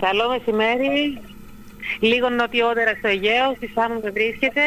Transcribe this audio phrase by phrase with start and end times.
[0.00, 1.18] Καλό μεσημέρι.
[2.00, 4.60] Λίγο νοτιότερα στο Αιγαίο, στη Σάμου που βρίσκεται.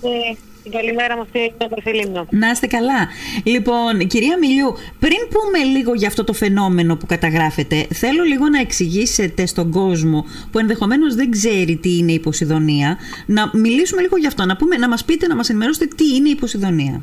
[0.00, 2.26] Και την καλημέρα μου στην Παρσελίμνο.
[2.30, 3.08] Να είστε καλά.
[3.44, 8.60] Λοιπόν, κυρία Μιλιού, πριν πούμε λίγο για αυτό το φαινόμενο που καταγράφεται, θέλω λίγο να
[8.60, 14.26] εξηγήσετε στον κόσμο που ενδεχομένως δεν ξέρει τι είναι η Ποσειδονία, να μιλήσουμε λίγο γι'
[14.26, 17.02] αυτό, να, πούμε, να μας πείτε, να μας ενημερώσετε τι είναι η Ποσειδονία.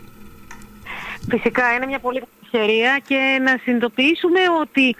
[1.30, 4.96] Φυσικά είναι μια πολύ ευκαιρία και να συνειδητοποιήσουμε ότι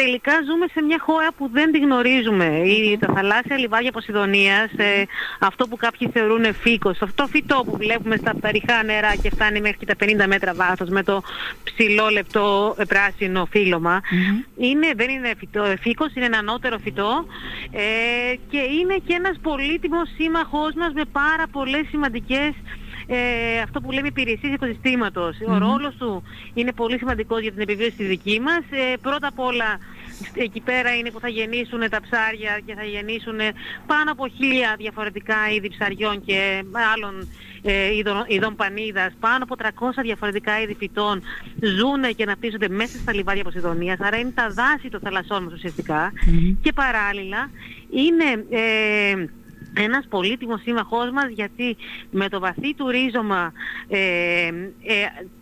[0.00, 2.44] τελικά ζούμε σε μια χώρα που δεν τη γνωρίζουμε.
[2.44, 5.04] Η, τα θαλάσσια λιβάδια Ποσειδονίας, ε,
[5.38, 9.60] αυτό που κάποιοι θεωρούν φύκος, αυτό το φυτό που βλέπουμε στα φταριχά νερά και φτάνει
[9.60, 11.22] μέχρι τα 50 μέτρα βάθος με το
[11.64, 13.48] ψηλό λεπτό ε, πράσινο
[14.56, 17.26] είναι, δεν είναι φυτό, ε, φύκος, είναι ένα ανώτερο φυτό
[17.70, 22.52] ε, και είναι και ένας πολύτιμος σύμμαχός μας με πάρα πολλές σημαντικές
[23.10, 24.58] ε, αυτό που λέμε υπηρεσίες
[25.48, 26.22] Ο ρόλος του
[26.54, 28.62] είναι πολύ σημαντικός για την επιβίωση της δική μας.
[28.70, 29.78] Ε, πρώτα απ' όλα
[30.34, 33.38] εκεί πέρα είναι που θα γεννήσουν τα ψάρια και θα γεννήσουν
[33.86, 36.62] πάνω από χίλια διαφορετικά είδη ψαριών και
[36.94, 37.28] άλλων
[37.62, 39.68] ε, είδων, ειδών πανίδας, πάνω από 300
[40.02, 41.22] διαφορετικά είδη φυτών
[41.60, 46.12] ζουν και αναπτύσσονται μέσα στα λιβάδια Ποσειδονίας, άρα είναι τα δάση των θαλασσών μας ουσιαστικα
[46.62, 47.50] και παράλληλα
[47.90, 48.44] είναι...
[48.50, 49.24] Ε,
[49.74, 51.76] ένας πολύτιμος σύμμαχός μας γιατί
[52.10, 53.52] με το βαθύ του ρίζωμα
[53.88, 54.52] ε, ε,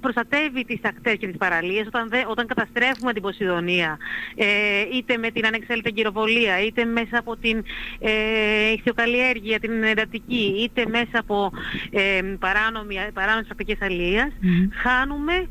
[0.00, 1.86] προστατεύει τις ακτές και τις παραλίες.
[1.86, 3.98] Όταν, όταν καταστρέφουμε την Ποσειδονία
[4.36, 4.46] ε,
[4.92, 7.64] είτε με την ανεξέλεγκτη εγκυροβολία είτε μέσα από την
[7.98, 11.52] ε, ηχθειοκαλλιέργεια, την εντατική είτε μέσα από
[11.90, 13.78] ε, παράνομη, παράνομες πρακτικές
[14.72, 15.48] χάνουμε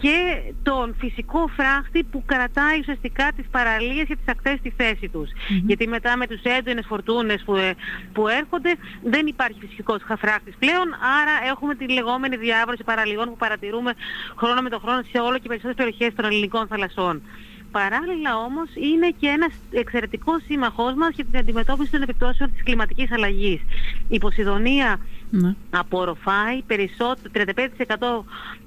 [0.00, 0.16] και
[0.62, 5.30] τον φυσικό φράχτη που κρατάει ουσιαστικά τις παραλίες και τις ακτές στη θέση τους.
[5.66, 7.74] Γιατί μετά με τους έντονες φορτούνες που, ε,
[8.12, 10.86] που έρχονται δεν υπάρχει φυσικός φράχτης πλέον,
[11.20, 13.92] άρα έχουμε τη λεγόμενη διάβρωση παραλιών που παρατηρούμε
[14.36, 17.22] χρόνο με το χρόνο σε όλο και περισσότερες περιοχές των ελληνικών θαλασσών.
[17.70, 23.12] Παράλληλα όμως είναι και ένας εξαιρετικός σύμμαχός μας για την αντιμετώπιση των επιπτώσεων της κλιματικής
[23.12, 23.60] αλλαγής.
[24.08, 25.54] Η Ποσειδονία ναι.
[25.70, 26.74] απορροφάει 35%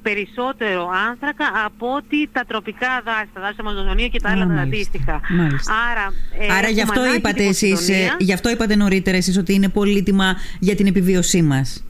[0.01, 5.21] περισσότερο άνθρακα από ότι τα τροπικά δάση, τα δάση Αμαζονία και τα άλλα τα αντίστοιχα.
[5.91, 9.69] Άρα, ε, Άρα γι, αυτό είπατε εσείς, ε, γι' αυτό είπατε νωρίτερα εσείς ότι είναι
[9.69, 11.83] πολύτιμα για την επιβίωσή μας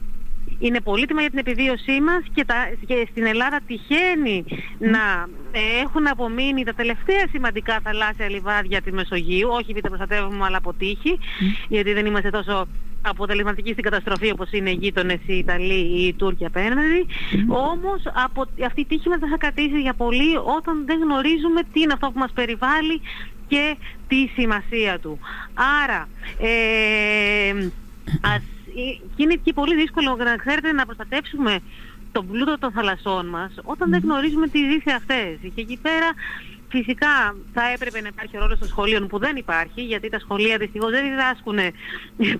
[0.62, 2.56] είναι πολύτιμα για την επιβίωσή μας και, τα,
[2.86, 4.44] και στην Ελλάδα τυχαίνει
[4.78, 10.44] να ε, έχουν απομείνει τα τελευταία σημαντικά θαλάσσια λιβάδια της Μεσογείου, όχι επειδή τα προστατεύουμε
[10.44, 11.18] αλλά από τύχη,
[11.68, 12.68] γιατί δεν είμαστε τόσο
[13.02, 17.06] αποτελεσματικοί στην καταστροφή όπως είναι οι γείτονες οι Ιταλοί ή οι Τούρκοι απέναντι.
[17.48, 21.80] Όμως από, αυτή η τύχη μας δεν θα κρατήσει για πολύ όταν δεν γνωρίζουμε τι
[21.80, 23.00] είναι αυτό που μας περιβάλλει
[23.48, 23.76] και
[24.08, 25.18] τη σημασία του.
[25.82, 26.08] Άρα,
[26.38, 27.70] ε,
[28.20, 28.61] ας και
[29.16, 31.58] είναι και πολύ δύσκολο να ξέρετε να προστατεύσουμε
[32.12, 35.38] τον πλούτο των θαλασσών μας όταν δεν γνωρίζουμε τι ζήσει αυτές.
[35.54, 36.08] Και εκεί πέρα
[36.68, 40.90] φυσικά θα έπρεπε να υπάρχει ρόλος των σχολείων που δεν υπάρχει γιατί τα σχολεία δυστυχώς
[40.90, 41.58] δεν διδάσκουν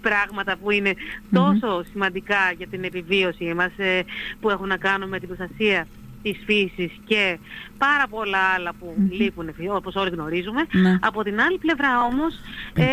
[0.08, 0.94] πράγματα που είναι
[1.32, 4.02] τόσο σημαντικά για την επιβίωση μας ε,
[4.40, 5.86] που έχουν να κάνουν με την προστασία
[6.22, 7.38] της φύσης και
[7.78, 9.16] πάρα πολλά άλλα που mm-hmm.
[9.18, 10.62] λείπουν όπως όλοι γνωρίζουμε.
[10.72, 10.98] Ναι.
[11.00, 12.32] Από την άλλη πλευρά όμως
[12.74, 12.86] ε,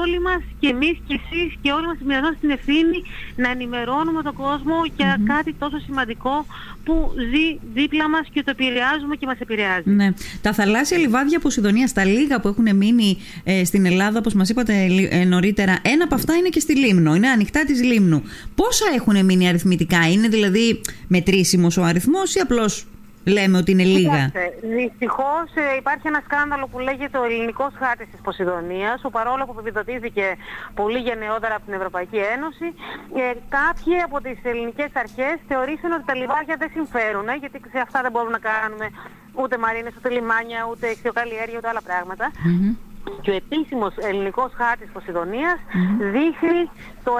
[0.00, 2.98] όλοι μας και εμείς και εσείς και όλοι μας μοιραζόμαστε την ευθύνη
[3.36, 6.46] να ενημερώνουμε τον κόσμο για κάτι τόσο σημαντικό
[6.84, 9.90] που ζει δίπλα μας και το επηρεάζουμε και μας επηρεάζει.
[9.90, 10.08] Ναι.
[10.42, 14.74] Τα θαλάσσια λιβάδια Ποσειδονίας, τα λίγα που έχουν μείνει ε, στην Ελλάδα, όπως μας είπατε
[15.10, 18.22] ε, νωρίτερα, ένα από αυτά είναι και στη Λίμνο, είναι ανοιχτά της Λίμνου.
[18.54, 22.86] Πόσα έχουν μείνει αριθμητικά, είναι δηλαδή μετρήσιμος ο αριθμός ή απλώς
[23.24, 24.32] λέμε ότι είναι λίγα;
[24.62, 29.56] Δυστυχώς ε, υπάρχει ένα σκάνδαλο που λέγεται ο ελληνικός χάρτης της Ποσειδονίας, που παρόλο που
[29.58, 30.36] επιδοτήθηκε
[30.74, 32.68] πολύ γενναιότερα από την Ευρωπαϊκή Ένωση,
[33.20, 37.98] ε, κάποιοι από τις ελληνικές αρχές θεωρήσαν ότι τα λιβάρια δεν συμφέρουν, γιατί σε αυτά
[38.04, 38.86] δεν μπορούμε να κάνουμε
[39.40, 41.82] ούτε μαρίνες, ούτε λιμάνια, ούτε εξιοκαλλιέργεια, ούτε άλλα
[43.20, 45.58] και ο επίσημος ελληνικός χάρτης Ποσειδονίας
[45.98, 46.70] δείχνει
[47.04, 47.12] το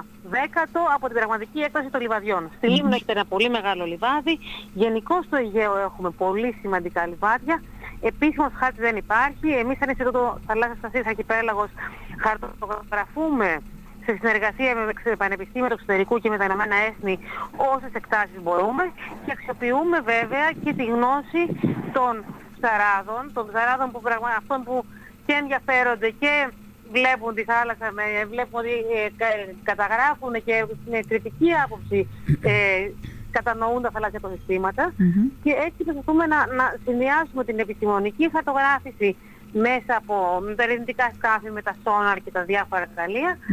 [0.00, 2.50] 1 δέκατο από την πραγματική έκταση των λιβαδιών.
[2.56, 4.38] Στη Λίμνο έχετε ένα πολύ μεγάλο λιβάδι,
[4.74, 7.62] γενικώ στο Αιγαίο έχουμε πολύ σημαντικά λιβάδια.
[8.00, 9.48] Επίσημος χάρτης δεν υπάρχει.
[9.62, 11.70] Εμείς σαν Ινστιτούτο Θαλάσσιας Αστασίας Αρχιπέλαγος
[12.24, 13.60] χαρτογραφούμε
[14.04, 17.18] σε συνεργασία με το Πανεπιστήμιο του Εξωτερικού και με τα Ηνωμένα Έθνη
[17.74, 18.84] όσες εκτάσεις μπορούμε
[19.24, 21.42] και αξιοποιούμε βέβαια και τη γνώση
[21.92, 22.24] των
[22.56, 24.00] ψαράδων, των ψαράδων που,
[24.36, 24.84] αυτών που
[25.28, 26.32] και ενδιαφέρονται και
[26.96, 27.86] βλέπουν τη θάλασσα,
[28.32, 29.08] βλέπουν ότι ε,
[29.70, 30.56] καταγράφουν και
[30.92, 31.98] με κριτική άποψη
[32.52, 32.54] ε,
[33.36, 34.20] κατανοούν τα θαλάσσια
[35.42, 39.16] και έτσι προσπαθούμε να, να συνδυάσουμε την επιστημονική χαρτογράφηση
[39.52, 40.16] μέσα από
[40.56, 42.86] τα ερευνητικά σκάφη με τα σόναρ και τα διάφορα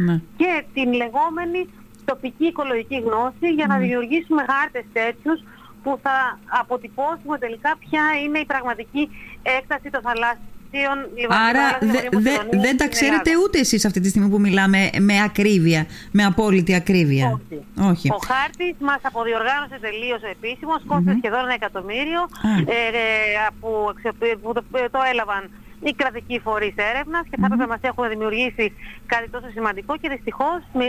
[0.06, 0.20] ναι.
[0.36, 1.60] και την λεγόμενη
[2.04, 5.38] τοπική οικολογική γνώση για να δημιουργήσουμε χάρτες τέτοιους
[5.82, 9.08] που θα αποτυπώσουμε τελικά ποια είναι η πραγματική
[9.42, 10.54] έκταση των θαλάσσιων
[11.28, 11.78] Άρα
[12.50, 17.26] δεν τα ξέρετε ούτε εσείς αυτή τη στιγμή που μιλάμε με ακρίβεια, με απόλυτη ακρίβεια;
[17.26, 17.64] Όχι.
[17.90, 18.10] Όχι.
[18.10, 21.16] Ο χάρτης μας αποδιοργάνωσε τελείως ο επίσημος, mm-hmm.
[21.18, 22.20] σχεδόν ένα εκατομμύριο
[22.66, 23.68] ε, ε, που,
[24.42, 25.50] που το, το έλαβαν
[25.84, 28.72] οι κρατικοί φορείς έρευνας και θα έπρεπε να μας έχουν δημιουργήσει
[29.06, 30.84] κάτι τόσο σημαντικό και δυστυχώς με.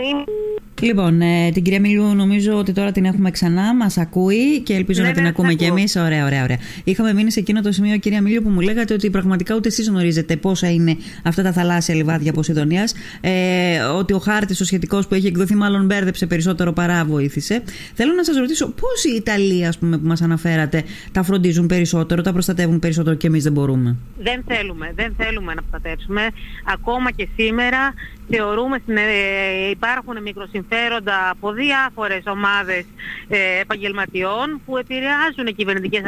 [0.80, 5.02] Λοιπόν, ε, την κυρία Μιλού νομίζω ότι τώρα την έχουμε ξανά, μας ακούει και ελπίζω
[5.02, 5.96] ναι, να την ναι, ακούμε κι εμείς.
[5.96, 6.58] Ωραία, ωραία, ωραία.
[6.84, 9.88] Είχαμε μείνει σε εκείνο το σημείο, κυρία Μιλίου, που μου λέγατε ότι πραγματικά ούτε εσείς
[9.88, 12.94] γνωρίζετε πόσα είναι αυτά τα θαλάσσια λιβάδια Ποσειδονίας.
[13.20, 17.62] Ε, ότι ο χάρτης ο σχετικός που έχει εκδοθεί, μάλλον μπέρδεψε περισσότερο παρά βοήθησε.
[17.94, 22.22] Θέλω να σας ρωτήσω πώς οι Ιταλοί, ας πούμε, που μας αναφέρατε, τα φροντίζουν περισσότερο,
[22.22, 26.28] τα προστατεύουν περισσότερο και εμείς δεν μπορούμε; Δεν θέλουμε δεν θέλουμε να προστατεύσουμε.
[26.64, 27.94] Ακόμα και σήμερα
[28.28, 32.84] θεωρούμε, ε, υπάρχουν μικροσυμφέροντα από διάφορες ομάδες
[33.28, 36.02] ε, επαγγελματιών που επηρεάζουν κυβερνητικές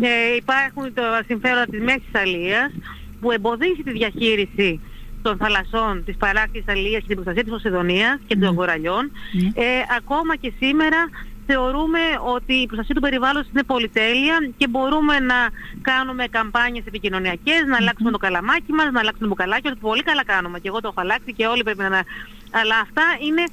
[0.00, 2.72] Ε, υπάρχουν τα συμφέροντα της Μέσης Αλίας
[3.20, 4.80] που εμποδίζει τη διαχείριση
[5.22, 9.10] των θαλασσών της παράκτης αλίας και την προστασία της Οσεδονίας και των κοραλιών.
[9.54, 9.62] Ε,
[9.98, 11.08] ακόμα και σήμερα
[11.50, 12.02] θεωρούμε
[12.34, 15.38] ότι η προστασία του περιβάλλοντος είναι πολυτέλεια και μπορούμε να
[15.90, 20.24] κάνουμε καμπάνιες επικοινωνιακές, να αλλάξουμε το καλαμάκι μας, να αλλάξουμε το μπουκαλάκι, ότι πολύ καλά
[20.24, 22.02] κάνουμε και εγώ το έχω αλλάξει και όλοι πρέπει να...
[22.60, 23.44] Αλλά αυτά είναι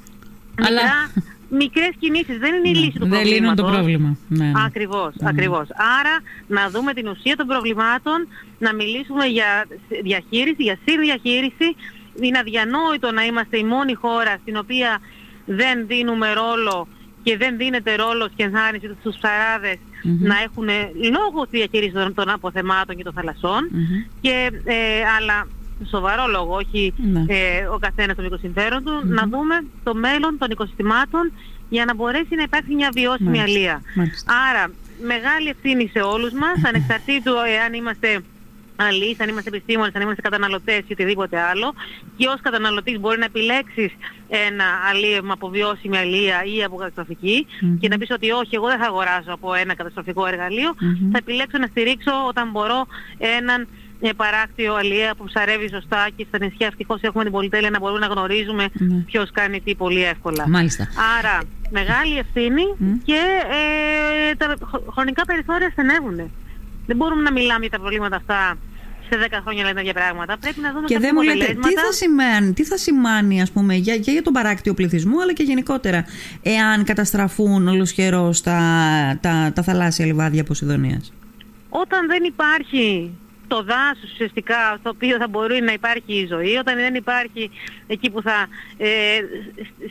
[0.66, 0.82] Αλλά...
[0.82, 0.98] μικρά,
[1.62, 3.30] μικρές κινήσεις, δεν είναι η ναι, λύση του προβλήματος.
[3.30, 4.16] Δεν λύνουν το πρόβλημα.
[4.28, 4.52] Ναι, ναι.
[4.66, 5.28] Ακριβώς, ναι.
[5.28, 5.66] ακριβώς.
[5.98, 6.14] Άρα
[6.46, 8.18] να δούμε την ουσία των προβλημάτων,
[8.58, 9.50] να μιλήσουμε για
[10.02, 11.68] διαχείριση, για συνδιαχείριση.
[12.20, 14.90] Είναι αδιανόητο να είμαστε η μόνη χώρα στην οποία
[15.46, 16.88] δεν δίνουμε ρόλο
[17.26, 20.68] και δεν δίνεται ρόλος και ενθάρρυνση στους ψαράδες να έχουν
[21.16, 23.62] λόγω τη διαχείριση των, αποθεμάτων και των θαλασσών.
[24.20, 24.76] Και, ε,
[25.18, 25.46] αλλά
[25.88, 27.24] σοβαρό λόγο, όχι ναι.
[27.26, 31.32] ε, ο καθένας των οικοσυμφέρον του, να δούμε το μέλλον των οικοσυστημάτων
[31.68, 33.82] για να μπορέσει να υπάρχει μια βιώσιμη αλεία.
[34.50, 34.70] Άρα,
[35.12, 38.08] μεγάλη ευθύνη σε όλους μας, ανεξαρτήτου εάν είμαστε
[38.76, 41.74] αλλοί, αν είμαστε επιστήμονες, αν είμαστε καταναλωτές ή οτιδήποτε άλλο
[42.16, 43.92] και ως καταναλωτής μπορεί να επιλέξεις
[44.28, 46.76] ένα αλίευμα από βιώσιμη αλία ή από
[47.80, 50.24] και να πεις ότι όχι, εγώ δεν θα αγοράσω από ένα καταστροφικό
[51.12, 52.86] θα επιλέξω να στηρίξω όταν μπορώ
[53.18, 53.68] έναν
[54.00, 57.98] ε, παράκτιο αλία που ψαρεύει σωστά και στα νησιά ευτυχώς έχουμε την πολυτέλεια να μπορούμε
[57.98, 59.02] να γνωρίζουμε mm-hmm.
[59.06, 60.48] ποιος κάνει τι πολύ εύκολα.
[60.48, 60.88] Μάλιστα.
[61.18, 62.62] Άρα μεγάλη ευθύνη
[63.04, 63.20] και
[64.30, 64.56] ε, τα
[64.92, 66.30] χρονικά περιθώρια στενεύουν.
[66.86, 68.58] Δεν μπορούμε να μιλάμε για τα προβλήματα αυτά
[69.08, 70.38] σε 10 χρόνια λένε τέτοια πράγματα.
[70.38, 73.74] Πρέπει να δούμε και δεν μου λέτε τι θα σημαίνει, τι θα σημαίνει ας πούμε,
[73.74, 76.04] για, για, για τον παράκτιο πληθυσμό, αλλά και γενικότερα,
[76.42, 78.60] εάν καταστραφούν ολοσχερός τα,
[79.20, 81.12] τα, τα θαλάσσια λιβάδια Ποσειδονίας;
[81.68, 83.12] Όταν δεν υπάρχει
[83.48, 87.50] το δάσος ουσιαστικά στο οποίο θα μπορεί να υπάρχει η ζωή, όταν δεν υπάρχει
[87.86, 88.46] εκεί που θα...
[88.76, 88.88] Ε,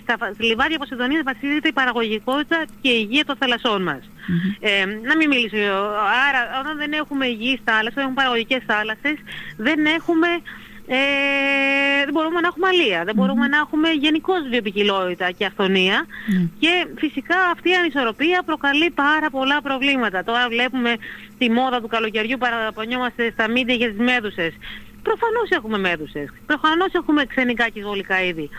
[0.04, 4.10] στα λιβάδια Ποσειδονίας βασίζεται η παραγωγικότητα και η υγεία των θαλασσών μας.
[4.60, 5.56] Ε, να μην μιλήσω,
[6.28, 9.18] άρα όταν δεν έχουμε υγιείς θάλασσες, δεν έχουμε παραγωγικές θάλασσες,
[9.58, 10.28] δεν έχουμε
[10.88, 16.06] ε, δεν μπορούμε να έχουμε αλεία, δεν μπορούμε να έχουμε γενικώς βιοπικιλότητα και αυθονία
[16.60, 20.24] και φυσικά αυτή η ανισορροπία προκαλεί πάρα πολλά προβλήματα.
[20.24, 20.96] Τώρα βλέπουμε
[21.38, 24.54] τη μόδα του καλοκαιριού παραπονιόμαστε στα μύτια για τις μέδουσες.
[25.04, 28.50] Προφανώς έχουμε μέδουσες, προφανώς έχουμε ξενικά και γολικά είδη.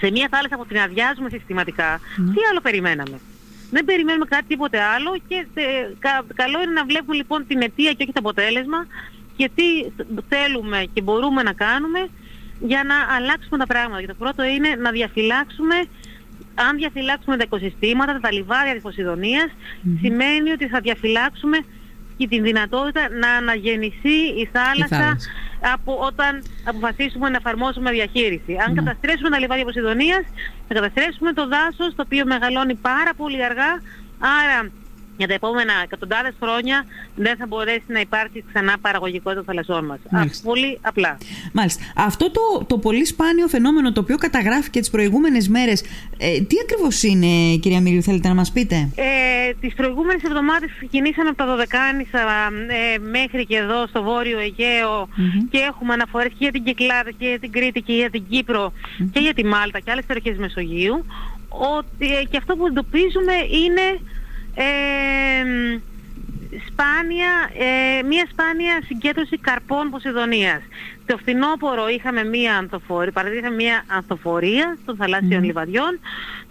[0.00, 3.18] Σε μια θάλασσα που την αδειάζουμε συστηματικά, τι άλλο περιμέναμε;
[3.70, 5.62] Δεν περιμένουμε κάτι τίποτε άλλο και ε,
[6.34, 8.86] καλό είναι να βλέπουμε λοιπόν την αιτία και όχι το αποτέλεσμα
[9.40, 9.68] και τι
[10.28, 12.08] θέλουμε και μπορούμε να κάνουμε
[12.60, 14.00] για να αλλάξουμε τα πράγματα.
[14.00, 15.76] Και το πρώτο είναι να διαφυλάξουμε,
[16.54, 19.50] αν διαφυλάξουμε τα οικοσυστήματα, τα λιβάρια της ποσειδονιας
[20.00, 21.58] σημαίνει ότι θα διαφυλάξουμε
[22.16, 25.16] και την δυνατότητα να αναγεννηθεί η θάλασσα,
[25.74, 28.52] από όταν αποφασίσουμε να εφαρμόσουμε διαχείριση.
[28.66, 28.82] Αν ναι.
[28.82, 30.24] καταστρέψουμε τα λιβάρια Ποσειδονίας,
[30.68, 33.72] θα καταστρέψουμε το δάσος, το οποίο μεγαλώνει πάρα πολύ αργά,
[34.40, 34.70] άρα
[35.20, 39.98] για τα επόμενα εκατοντάδες χρόνια δεν θα μπορέσει να υπάρξει ξανά παραγωγικότητα των θαλασσών μας.
[40.42, 41.18] Πολύ απλά.
[41.52, 41.82] Μάλιστα.
[41.96, 45.84] Αυτό το, το πολύ σπάνιο φαινόμενο το οποίο καταγράφηκε τις προηγούμενες μέρες,
[46.18, 51.28] ε, τι ακριβώς είναι κυρία Μύριου, θέλετε να μας πείτε; Ε, τις προηγούμενες εβδομάδες ξεκινήσαμε
[51.28, 52.20] από τα Δωδεκάνησα
[52.68, 54.38] ε, μέχρι και εδώ στο Βόρειο
[55.50, 58.72] και έχουμε αναφορές και για την Κυκλάδα και για την Κρήτη και για την κυπρο
[59.12, 61.04] και για τη Μάλτα και άλλες περιοχές Μεσογείου
[61.50, 63.34] ότι, ε, και αυτό που εντοπίζουμε
[63.64, 63.86] είναι
[66.66, 70.62] σπάνια, ε, μία σπάνια συγκέντρωση καρπών Ποσειδονίας.
[71.06, 76.00] Το φθινόπωρο είχαμε μία ανθοφορία, παραδείγμα μία ανθοφορία των θαλάσσιων λιβαδιών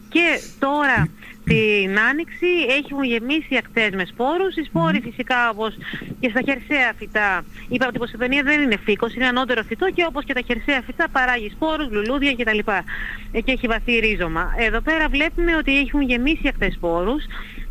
[0.10, 1.08] και τώρα
[1.44, 2.48] την Άνοιξη
[2.80, 4.56] έχουν γεμίσει ακτές με σπόρους.
[4.56, 5.74] Οι σπόροι φυσικά όπως
[6.20, 10.06] και στα χερσαία φυτά, είπαμε ότι η Ποσειδονία δεν είναι φύκος, είναι ανώτερο φυτό και
[10.08, 12.60] όπως και τα χερσαία φυτά παράγει σπόρους, λουλούδια κτλ.
[13.32, 14.54] Και έχει βαθύ ρίζωμα.
[14.58, 17.24] Εδώ πέρα βλέπουμε ότι έχουν γεμίσει ακτές σπόρους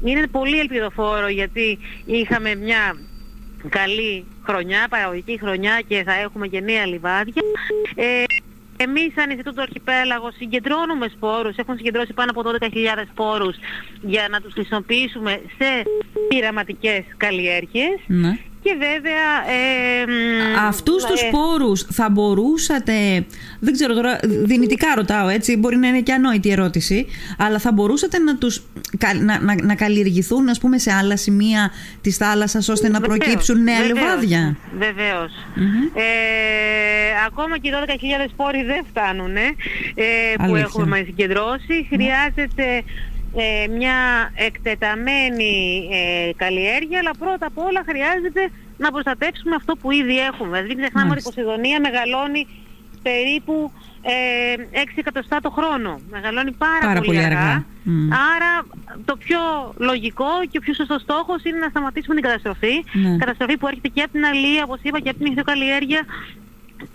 [0.04, 2.96] είναι πολύ ελπιδοφόρο γιατί είχαμε μια
[3.68, 7.42] καλή χρονιά, παραγωγική χρονιά και θα έχουμε και νέα λιβάδια.
[7.94, 8.24] Ε,
[8.80, 13.56] εμείς σαν Ινστιτούτο Αρχιπέλαγος συγκεντρώνουμε σπόρους, έχουν συγκεντρώσει πάνω από 12.000 σπόρους
[14.00, 15.82] για να τους χρησιμοποιήσουμε σε
[16.28, 18.00] πειραματικές καλλιέργειες.
[18.06, 18.38] Ναι.
[18.62, 19.26] Και βέβαια...
[19.48, 22.92] Ε, Αυτούς τους ε, σπόρους θα μπορούσατε,
[23.60, 27.06] δεν ξέρω τώρα, δυνητικά ρωτάω έτσι, μπορεί να είναι και ανόητη ερώτηση,
[27.38, 28.62] αλλά θα μπορούσατε να, τους,
[28.98, 33.18] κα- να, να, να καλλιεργηθούν ας πούμε σε άλλα σημεία της θάλασσας ώστε να Βεβαίως,
[33.18, 34.56] προκύψουν νέα βεβαίως, λιβάδια.
[34.78, 35.32] Βεβαίως.
[35.54, 35.66] Μμμ.
[35.94, 36.02] Ε,
[37.26, 37.72] ακόμα και οι
[38.24, 39.42] 12.000 σπόροι δεν φτάνουν ε,
[40.36, 40.60] που Αλήθεια.
[40.60, 41.88] έχουμε συγκεντρώσει.
[41.92, 42.82] Χρειάζεται
[43.36, 50.18] ε, μια εκτεταμένη ε, καλλιέργεια, αλλά πρώτα απ' όλα χρειάζεται να προστατεύσουμε αυτό που ήδη
[50.18, 50.62] έχουμε.
[50.62, 51.30] Δηλαδή μην ξεχνάμε ότι η Μάλιστα.
[51.30, 52.46] Ποσειδονία μεγαλώνει
[53.02, 56.00] περίπου ε, 6 εκατοστά το χρόνο.
[56.10, 57.64] Μεγαλώνει πάρα, Πάρα πολύ αργά.
[57.82, 58.12] Μμ.
[58.34, 58.52] Άρα
[59.04, 59.40] το πιο
[59.76, 62.84] λογικό και ο πιο σωστός στόχος είναι να σταματήσουμε την καταστροφή.
[62.92, 63.16] Ναι.
[63.16, 66.02] Καταστροφή που έρχεται και από την αλία, όπως είπα, και από την ηχθειοκαλλιέργεια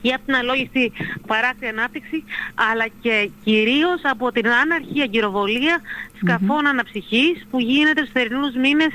[0.02, 0.92] και από την αλόγιστη
[1.28, 2.24] παράκτη ανάπτυξη,
[2.72, 5.82] αλλά και κυρίως από την άναρχη αγκυροβολία
[6.22, 8.92] σκαφών αναψυχής που γίνεται στους θερινούς μήνες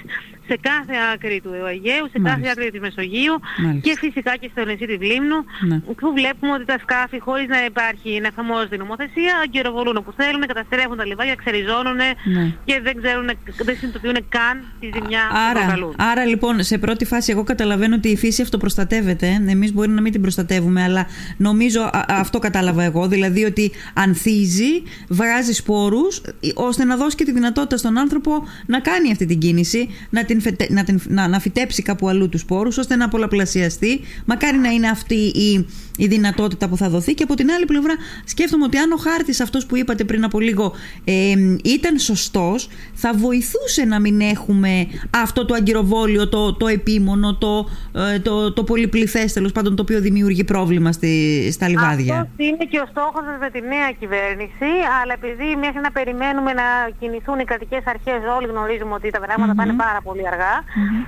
[0.50, 2.50] σε κάθε άκρη του Αιγαίου, σε κάθε Μάλιστα.
[2.52, 3.85] άκρη της Μεσογείου Μάλιστα.
[3.87, 5.38] και φυσικά και στο νησί της Λίμνου
[5.69, 5.76] Ναι.
[5.99, 10.43] που βλέπουμε ότι τα σκάφη χωρίς να υπάρχει να εφαρμόζεται η νομοθεσία αγκυροβολούν όπου θέλουν,
[10.52, 11.97] καταστρέφουν τα λιβάδια, ξεριζώνουν
[12.35, 12.45] Ναι.
[12.69, 13.26] και δεν ξέρουν,
[13.67, 15.95] δεν συνειδητοποιούν καν τη ζημιά που Άρα, προκαλούν.
[16.11, 19.26] άρα λοιπόν, σε πρώτη φάση, εγώ καταλαβαίνω ότι η φύση αυτοπροστατεύεται.
[19.49, 23.09] Εμείς μπορεί να μην την προστατεύουμε, αλλά νομίζω α- αυτό κατάλαβα εγώ.
[23.09, 26.21] Δηλαδή ότι ανθίζει, βγάζει σπόρους,
[26.55, 30.38] ώστε να δώσει και τη δυνατότητα στον άνθρωπο να κάνει αυτή την κίνηση, να, την
[30.40, 34.00] φετε- να, την, να, να φυτέψει κάπου αλλού τους σπόρου, ώστε να πολλαπλασιαστεί.
[34.25, 35.66] Μακάρι να είναι αυτή η,
[35.97, 37.14] η δυνατότητα που θα δοθεί.
[37.14, 40.40] Και από την άλλη πλευρά, σκέφτομαι ότι αν ο χάρτης αυτός που είπατε πριν από
[40.40, 40.73] λίγο
[41.04, 47.68] ε, ήταν σωστός, θα βοηθούσε να μην έχουμε αυτό το αγκυροβόλιο, το, το επίμονο, το,
[48.14, 51.12] ε, το, το πολυπληθές τέλος πάντων, το οποίο δημιουργεί πρόβλημα στη,
[51.52, 52.14] στα λιβάδια.
[52.21, 54.71] Αυτός είναι και ο στόχος μας με τη νέα κυβέρνηση,
[55.02, 56.66] αλλά επειδή μέχρι να περιμένουμε να
[57.00, 60.56] κινηθούν οι κρατικές αρχές, όλοι γνωρίζουμε ότι τα πραγματα πάνε πάρα πολύ αργά,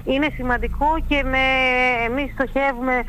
[0.05, 1.45] είναι σημαντικό και με,
[2.07, 3.05] εμείς στοχεύουμε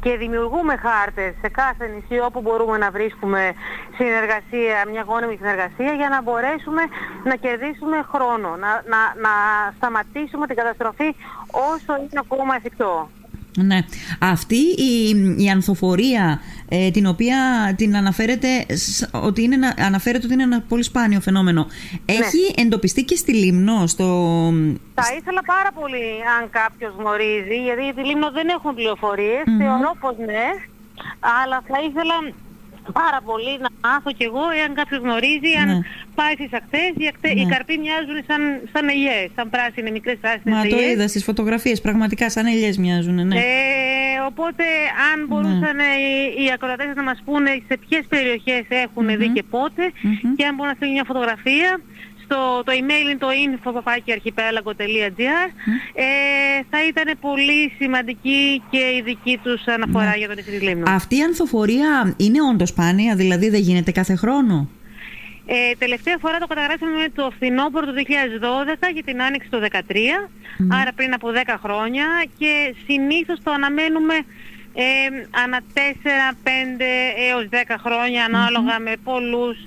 [0.00, 3.52] και δημιουργούμε χάρτες σε κάθε νησί όπου μπορούμε να βρίσκουμε
[3.96, 6.82] συνεργασία, μια γόνιμη συνεργασία για να μπορέσουμε
[7.24, 9.32] να κερδίσουμε χρόνο, να, να, να
[9.76, 11.14] σταματήσουμε την καταστροφή
[11.72, 13.08] όσο είναι ακόμα εφικτό.
[13.56, 13.78] Ναι.
[14.18, 15.08] Αυτή η,
[15.44, 17.36] η ανθοφορία ε, την οποία
[17.76, 21.66] την αναφέρεται σ- ότι είναι, ένα- αναφέρεται ότι είναι ένα πολύ σπάνιο φαινόμενο
[22.04, 24.04] έχει εντοπιστεί και στη Λίμνο στο...
[24.94, 26.04] Θα ήθελα πάρα πολύ
[26.40, 30.46] αν κάποιος γνωρίζει, γιατί για τη Λίμνο δεν έχουμε πληροφορίες, θεωρώ πως ναι,
[31.42, 32.14] αλλά θα ήθελα
[33.00, 35.78] πάρα πολύ να μάθω κι εγώ εάν κάποιος γνωρίζει, αν Ναι.
[36.14, 37.52] πάει στις ακτές, οι, ακτές, οι Ναι.
[37.54, 38.40] καρποί μοιάζουν σαν,
[38.72, 40.92] σαν ελιές, σαν πράσινες, μικρές πράσινες Μα το ελιές.
[40.92, 43.36] είδα στις φωτογραφίες, πραγματικά σαν ελιές μοιάζουν, ναι.
[43.36, 44.64] Ε, οπότε
[45.10, 49.82] αν μπορούσαν οι, οι ακροατές να μας πούνε σε ποιες περιοχές έχουν δει και πότε
[50.02, 50.34] Μμμ.
[50.36, 51.70] και αν μπορούν να στείλουν μια φωτογραφία
[52.30, 55.48] στο, το email είναι το info.archipelago.gr
[55.94, 56.04] ε,
[56.70, 60.90] θα ήταν πολύ σημαντική και η δική τους αναφορά για τον νησί της Λίμνου.
[60.90, 64.68] Αυτή η ανθοφορία είναι όντως σπάνια, δηλαδή δεν γίνεται κάθε χρόνο;
[65.46, 70.28] Ε, τελευταία φορά το καταγράψαμε το φθινόπωρο του 2012 για την άνοιξη του 2013,
[70.68, 72.06] άρα πριν από 10 χρόνια
[72.38, 74.14] και συνήθως το αναμένουμε
[74.74, 74.84] ε,
[75.44, 75.78] ανά 4,
[76.44, 76.48] 5
[77.30, 79.58] έως 10 χρόνια ανάλογα με πολλούς,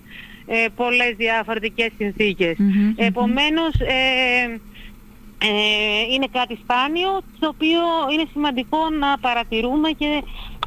[0.45, 2.55] ε, πολλές διαφορετικές συνθήκες.
[2.57, 2.93] Μμμ, μμμ.
[2.95, 4.59] Επομένως, ε,
[5.45, 7.81] ε, είναι κάτι σπάνιο, το οποίο
[8.13, 10.23] είναι σημαντικό να παρατηρούμε και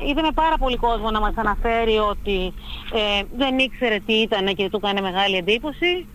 [0.09, 2.53] είδαμε πάρα πολύ κόσμο να μας αναφέρει ότι
[2.93, 6.07] ε, δεν ήξερε τι ήταν και του έκανε μεγάλη εντύπωση.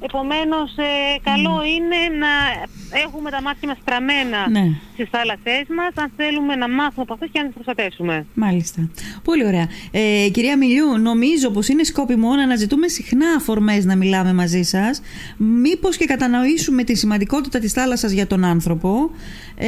[0.00, 2.32] Επομένως, ε, καλό είναι να
[3.04, 4.66] έχουμε τα μάτια μας στραμμένα Ναι.
[4.92, 8.26] στις θάλασσές μας, αν θέλουμε να μάθουμε από αυτές και να τις προστατεύσουμε.
[8.34, 8.90] Μάλιστα.
[9.24, 9.68] Πολύ ωραία.
[9.90, 15.02] Ε, κυρία Μιλιού, νομίζω πως είναι σκόπιμο να αναζητούμε συχνά αφορμές να μιλάμε μαζί σας.
[15.36, 19.10] Μήπως και κατανοήσουμε τη σημαντικότητα της θάλασσας για τον άνθρωπο.
[19.56, 19.66] Ε,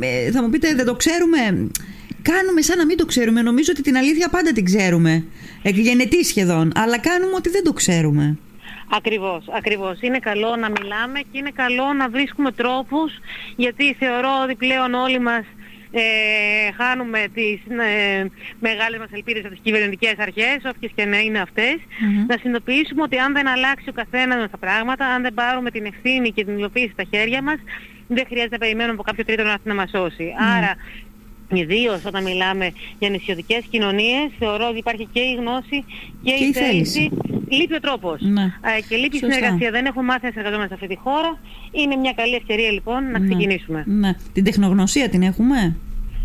[0.00, 1.70] ε, θα μου πείτε, δεν το ξέρουμε;
[2.22, 3.42] Κάνουμε σαν να μην το ξέρουμε.
[3.42, 5.24] Νομίζω ότι την αλήθεια πάντα την ξέρουμε.
[5.62, 6.72] Εκγενετή σχεδόν.
[6.74, 8.38] Αλλά κάνουμε ότι δεν το ξέρουμε.
[8.90, 10.00] Ακριβώς, ακριβώς.
[10.00, 13.12] Είναι καλό να μιλάμε και είναι καλό να βρίσκουμε τρόπους
[13.56, 15.44] γιατί θεωρώ ότι πλέον όλοι μας
[15.92, 16.02] ε,
[16.76, 18.26] χάνουμε τις ε,
[18.60, 21.76] μεγάλες μας ελπίδες από τις κυβερνητικές αρχές, όποιες και να είναι αυτές,
[22.26, 25.84] να συνειδητοποιήσουμε ότι αν δεν αλλάξει ο καθένας μας τα πράγματα, αν δεν πάρουμε την
[25.84, 27.58] ευθύνη και την υλοποίηση στα χέρια μας,
[28.06, 30.34] δεν χρειάζεται να περιμένουμε από κάποιο τρίτο να έρθει να μας σώσει.
[30.56, 30.74] Άρα
[31.52, 35.84] Ιδίως όταν μιλάμε για νησιωτικές κοινωνίες, θεωρώ ότι υπάρχει και η γνώση
[36.22, 36.98] και, Και η η θέληση.
[36.98, 37.10] θέληση.
[37.48, 38.20] Λείπει ο τρόπος.
[38.20, 38.52] Ναι.
[38.88, 39.34] και λείπει η Σωστά.
[39.34, 39.70] συνεργασία.
[39.70, 41.38] Δεν έχουμε μάθει να συνεργαζόμαστε σε αυτή τη χώρα.
[41.72, 43.26] Είναι μια καλή ευκαιρία λοιπόν να Ναι.
[43.28, 43.84] ξεκινήσουμε.
[43.86, 44.12] Ναι.
[44.32, 45.76] Την τεχνογνωσία την έχουμε;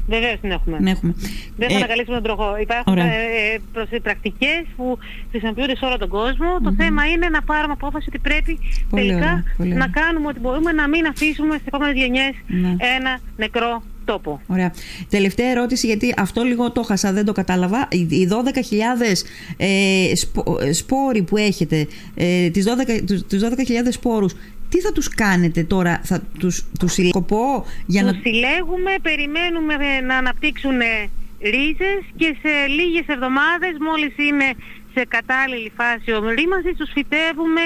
[0.09, 0.77] Βεβαίως την έχουμε.
[0.77, 1.13] Την έχουμε.
[1.57, 2.57] Δεν θα Ε, ανακαλύψουμε τον τροχό.
[2.57, 3.05] Υπάρχουν ωραία.
[3.05, 3.59] ε,
[3.91, 4.97] ε, πρακτικές που
[5.31, 6.59] χρησιμοποιούνται σε όλο τον κόσμο.
[6.63, 9.89] Το θέμα είναι να πάρουμε απόφαση ότι πρέπει Πολύ τελικά ωραία, πολύ να ωραία.
[10.01, 12.75] κάνουμε ό,τι μπορούμε να μην αφήσουμε στις επόμενες γενιές Ναι.
[12.97, 14.41] ένα νεκρό τόπο.
[14.47, 14.73] Ωραία.
[15.09, 17.87] Τελευταία ερώτηση, γιατί αυτό λίγο το χάσα, δεν το κατάλαβα.
[17.91, 19.23] Οι οι 12.000
[19.57, 24.33] ε, σπο- ε, σπόροι που έχετε, ε, τις 12, τους, τους 12.000 σπόρους,
[24.69, 28.19] τι θα τους κάνετε τώρα, θα τους, τους συλλογώ για Τους να...
[28.23, 31.09] συλλέγουμε, περιμένουμε ε, να αναπτύξουν ε,
[31.41, 34.49] ρίζες και σε λίγες εβδομάδες μόλις είναι
[34.93, 37.61] σε κατάλληλη φάση ομρήμανσης τους φυτεύουμε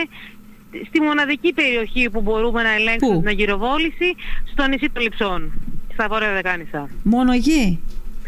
[0.87, 4.09] στη μοναδική περιοχή που μπορούμε να ελέγξουμε Πού; την αγυροβόληση
[4.51, 5.51] στο νησί των Λιψών,
[5.93, 6.89] στα Βόρεια Δεκάνησα.
[7.03, 7.79] Μόνο εκεί;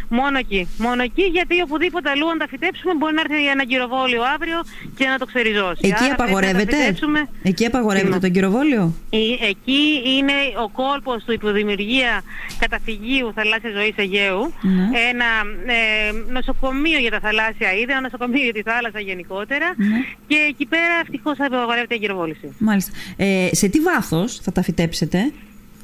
[0.09, 0.67] Μόνο εκεί.
[0.77, 4.59] Μόνο εκεί γιατί οπουδήποτε αλλού αν τα φυτέψουμε μπορεί να έρθει ένα γυροβόλιο αύριο
[4.97, 5.79] και να το ξεριζώσει.
[5.81, 7.19] Εκεί Άρα πρέπει να τα απαγορεύεται; φυτέψουμε.
[7.43, 8.19] Εκεί απαγορεύεται Ναι.
[8.19, 8.93] τον κυροβόλιο.
[9.09, 9.17] Ε,
[9.51, 9.81] Εκεί
[10.17, 10.33] είναι
[10.65, 12.21] ο κόλπος του υποδημιουργία
[12.59, 14.53] καταφυγίου θαλάσσιας ζωής Αιγαίου.
[14.61, 14.85] Ναι.
[15.09, 15.29] Ένα
[15.77, 19.67] ε, νοσοκομείο για τα θαλάσσια είδη, ένα νοσοκομείο για τη θάλασσα γενικότερα.
[19.77, 19.85] Ναι.
[20.27, 22.47] Και εκεί πέρα ευτυχώς απαγορεύεται η γυροβόληση.
[22.57, 22.91] Μάλιστα.
[23.17, 25.31] Ε, σε τι βάθος θα τα φυτέψετε;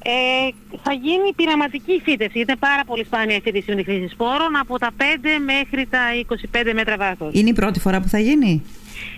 [0.10, 2.40] Ε, θα γίνει πειραματική φύτευση.
[2.40, 5.02] Είναι πάρα πολύ σπάνια η φύτευση με τη χρήση σπόρων από τα 5
[5.46, 6.00] μέχρι τα
[6.68, 7.34] 25 μέτρα βάθος.
[7.34, 8.64] Είναι η πρώτη φορά που θα γίνει;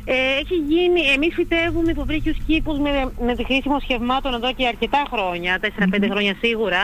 [0.05, 2.91] Ε, έχει γίνει, εμείς φυτεύουμε υποβρύχιους κήπους με,
[3.25, 6.81] με τη χρήση μοσχευμάτων εδώ και αρκετά χρόνια, 4-5 χρόνια σίγουρα,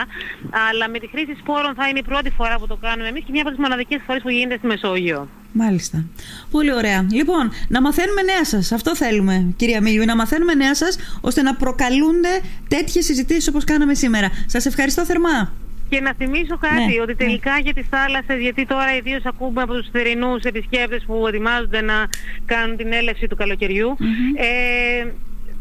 [0.70, 3.32] αλλά με τη χρήση σπόρων θα είναι η πρώτη φορά που το κάνουμε εμείς και
[3.32, 5.28] μια από τις μοναδικές φορές που γίνεται στη Μεσόγειο.
[5.52, 6.06] Μάλιστα.
[6.52, 7.08] Πολύ ωραία.
[7.12, 8.72] Λοιπόν, να μαθαίνουμε νέα σας.
[8.72, 10.06] Αυτό θέλουμε, κυρία Μίλιου.
[10.06, 14.30] Να μαθαίνουμε νέα σας, ώστε να προκαλούνται τέτοιες συζητήσεις όπως κάναμε σήμερα.
[14.46, 15.52] Σας ευχαριστώ θερμά.
[15.90, 19.74] Και να θυμίσω κάτι, Ναι, ότι τελικά για τις θάλασσες, γιατί τώρα ιδίως ακούμε από
[19.74, 22.08] τους θερινούς επισκέπτες που ετοιμάζονται να
[22.46, 23.98] κάνουν την έλευση του καλοκαιριου
[24.36, 25.08] ε,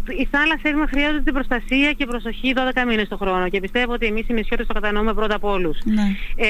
[0.09, 4.06] οι θάλασσες μας χρειάζονται την προστασία και προσοχή 12 μήνες το χρόνο και πιστεύω ότι
[4.06, 5.78] εμείς οι νησιώτες το κατανοούμε πρώτα από όλους.
[5.85, 6.02] Ναι.
[6.37, 6.49] Ε,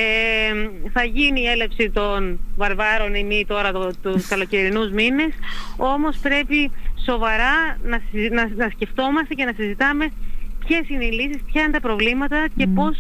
[0.93, 5.33] θα γίνει η έλευση των βαρβάρων ημί τώρα το, τους καλοκαιρινούς μήνες,
[5.77, 6.71] όμως πρέπει
[7.05, 10.09] σοβαρά να, συζη- να, να σκεφτόμαστε και να συζητάμε
[10.67, 12.97] ποιες είναι οι λύσεις, ποια είναι τα προβλήματα και πώς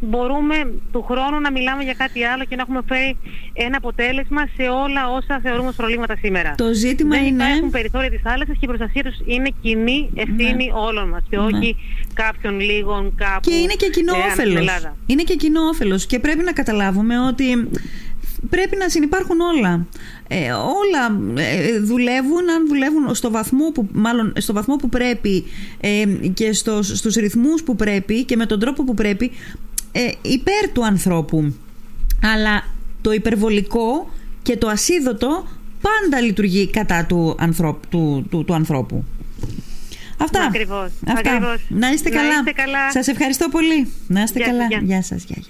[0.00, 0.54] μπορούμε
[0.92, 3.16] του χρόνου να μιλάμε για κάτι άλλο και να έχουμε φέρει
[3.52, 6.54] ένα αποτέλεσμα σε όλα όσα θεωρούμε ως προβλήματα σήμερα.
[6.56, 7.44] Το ζήτημα Δεν είναι.
[7.44, 10.72] υπάρχουν περιθώρια της θάλασσας και η προστασία τους είναι κοινή ευθύνη Ναι.
[10.86, 11.42] όλων μας και Ναι.
[11.42, 11.76] όχι
[12.14, 14.58] κάποιων λίγων κάπου Και είναι και κοινό ε, ανά την όφελος.
[14.60, 14.96] Ελλάδα.
[15.06, 16.06] Είναι και κοινό όφελος.
[16.06, 17.68] Και πρέπει να καταλάβουμε ότι
[18.50, 19.86] πρέπει να συνεπάρχουν όλα.
[20.28, 25.44] Ε, όλα ε, δουλεύουν αν δουλεύουν στο βαθμό που, μάλλον, στο βαθμό που πρέπει
[25.80, 29.30] ε, και στο, στους ρυθμούς που πρέπει και με τον τρόπο που πρέπει
[29.92, 31.54] ε, υπέρ του ανθρώπου.
[32.22, 32.64] Αλλά
[33.00, 34.10] το υπερβολικό
[34.42, 35.46] και το ασίδωτο
[35.80, 39.04] πάντα λειτουργεί κατά του, ανθρώπου, του, του, του ανθρώπου.
[40.16, 40.42] Αυτά.
[40.42, 41.30] Ακριβώς, Αυτά.
[41.30, 41.60] ακριβώς.
[41.68, 42.34] Να είστε Να καλά.
[42.34, 42.90] είστε καλά.
[42.90, 43.92] Σας ευχαριστώ πολύ.
[44.06, 44.66] Να είστε Γεια σας, καλά.
[44.68, 44.80] γεια.
[44.82, 45.24] Γεια σας.
[45.24, 45.48] Γεια, γεια.